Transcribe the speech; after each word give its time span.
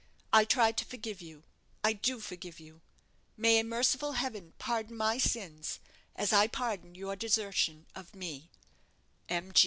I 0.33 0.45
try 0.45 0.71
to 0.71 0.83
forgive 0.83 1.21
you 1.21 1.43
I 1.83 1.93
do 1.93 2.19
forgive 2.19 2.59
you! 2.59 2.81
May 3.37 3.59
a 3.59 3.63
merciful 3.63 4.13
heaven 4.13 4.55
pardon 4.57 4.97
my 4.97 5.19
sins, 5.19 5.79
as 6.15 6.33
I 6.33 6.47
pardon 6.47 6.95
your 6.95 7.15
desertion 7.15 7.85
of 7.93 8.13
me_! 8.13 8.49
M. 9.29 9.53